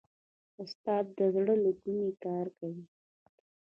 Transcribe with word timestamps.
استاد 0.63 1.05
د 1.17 1.19
زړه 1.35 1.55
له 1.63 1.71
کومې 1.81 2.09
کار 2.23 2.45
کوي. 2.57 2.83